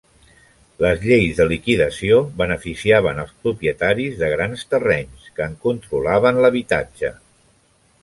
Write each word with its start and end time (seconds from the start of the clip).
Les 0.85 1.03
lleis 1.09 1.35
de 1.39 1.45
liquidació 1.51 2.17
beneficiaven 2.39 3.23
els 3.25 3.37
propietaris 3.45 4.19
de 4.25 4.33
grans 4.35 4.67
terrenys, 4.75 5.31
que 5.37 5.49
en 5.51 5.57
controlaven 5.69 6.45
l'habitatge. 6.47 7.17